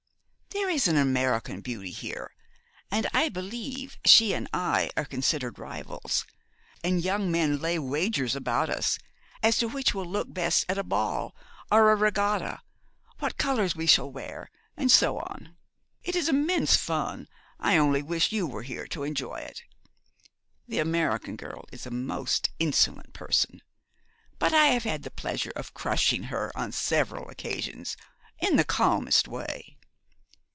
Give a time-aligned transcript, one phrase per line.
[0.53, 2.33] There is an American beauty here,
[2.89, 6.25] and I believe she and I are considered rivals,
[6.83, 8.99] and young men lay wagers about us,
[9.41, 11.33] as to which will look best at a ball,
[11.71, 12.61] or a regatta,
[13.19, 15.55] what colours we shall wear, and so on.
[16.03, 17.27] It is immense fun.
[17.59, 19.63] I only wish you were here to enjoy it.
[20.67, 23.61] The American girl is a most insolent person,
[24.37, 27.95] but I have had the pleasure of crushing her on several occasions
[28.41, 29.77] in the calmest way.